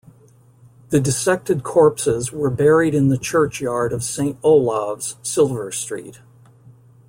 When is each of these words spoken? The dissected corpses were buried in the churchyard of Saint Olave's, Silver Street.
The 0.89 0.99
dissected 0.99 1.61
corpses 1.61 2.31
were 2.31 2.49
buried 2.49 2.95
in 2.95 3.09
the 3.09 3.19
churchyard 3.19 3.93
of 3.93 4.03
Saint 4.03 4.39
Olave's, 4.43 5.15
Silver 5.21 5.71
Street. 5.71 6.19